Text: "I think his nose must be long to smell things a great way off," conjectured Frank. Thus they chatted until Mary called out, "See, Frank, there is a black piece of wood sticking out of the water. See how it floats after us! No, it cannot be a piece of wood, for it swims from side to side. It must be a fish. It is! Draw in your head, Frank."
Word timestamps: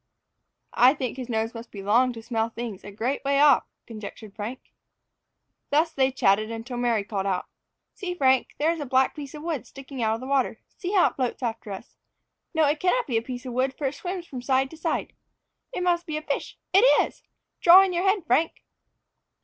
"I 0.73 0.95
think 0.95 1.15
his 1.17 1.29
nose 1.29 1.53
must 1.53 1.69
be 1.69 1.83
long 1.83 2.11
to 2.13 2.23
smell 2.23 2.49
things 2.49 2.83
a 2.83 2.89
great 2.89 3.23
way 3.23 3.39
off," 3.39 3.65
conjectured 3.85 4.35
Frank. 4.35 4.73
Thus 5.69 5.93
they 5.93 6.11
chatted 6.11 6.49
until 6.49 6.77
Mary 6.77 7.03
called 7.03 7.27
out, 7.27 7.45
"See, 7.93 8.15
Frank, 8.15 8.55
there 8.57 8.71
is 8.71 8.79
a 8.79 8.85
black 8.87 9.13
piece 9.15 9.35
of 9.35 9.43
wood 9.43 9.67
sticking 9.67 10.01
out 10.01 10.15
of 10.15 10.19
the 10.21 10.25
water. 10.25 10.59
See 10.75 10.93
how 10.93 11.09
it 11.11 11.17
floats 11.17 11.43
after 11.43 11.71
us! 11.71 11.97
No, 12.51 12.65
it 12.65 12.79
cannot 12.79 13.05
be 13.05 13.17
a 13.17 13.21
piece 13.21 13.45
of 13.45 13.53
wood, 13.53 13.75
for 13.77 13.85
it 13.85 13.93
swims 13.93 14.25
from 14.25 14.41
side 14.41 14.71
to 14.71 14.77
side. 14.77 15.13
It 15.71 15.83
must 15.83 16.07
be 16.07 16.17
a 16.17 16.23
fish. 16.23 16.57
It 16.73 16.81
is! 17.05 17.21
Draw 17.59 17.83
in 17.83 17.93
your 17.93 18.01
head, 18.05 18.25
Frank." 18.25 18.63